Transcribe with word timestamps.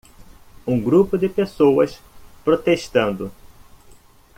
Um 0.65 0.81
grupo 0.81 1.15
de 1.15 1.29
pessoas 1.29 1.99
protestando. 2.43 3.31